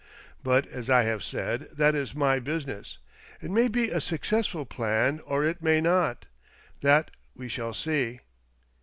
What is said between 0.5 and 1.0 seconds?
as